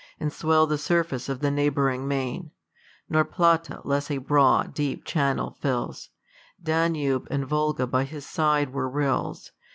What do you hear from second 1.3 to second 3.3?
the neighbouring main* Nor